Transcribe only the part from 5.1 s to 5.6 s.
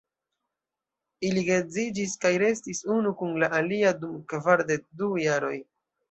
jaroj.